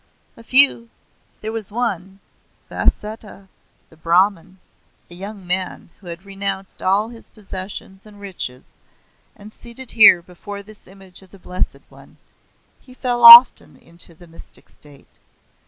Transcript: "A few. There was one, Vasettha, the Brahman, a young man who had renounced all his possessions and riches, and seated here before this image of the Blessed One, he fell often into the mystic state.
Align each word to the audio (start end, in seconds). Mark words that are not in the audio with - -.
"A 0.35 0.41
few. 0.41 0.89
There 1.41 1.51
was 1.51 1.71
one, 1.71 2.21
Vasettha, 2.71 3.47
the 3.91 3.95
Brahman, 3.95 4.57
a 5.11 5.13
young 5.13 5.45
man 5.45 5.91
who 5.99 6.07
had 6.07 6.25
renounced 6.25 6.81
all 6.81 7.09
his 7.09 7.29
possessions 7.29 8.07
and 8.07 8.19
riches, 8.19 8.77
and 9.35 9.53
seated 9.53 9.91
here 9.91 10.23
before 10.23 10.63
this 10.63 10.87
image 10.87 11.21
of 11.21 11.29
the 11.29 11.37
Blessed 11.37 11.81
One, 11.89 12.17
he 12.79 12.95
fell 12.95 13.23
often 13.23 13.77
into 13.77 14.15
the 14.15 14.25
mystic 14.25 14.69
state. 14.69 15.19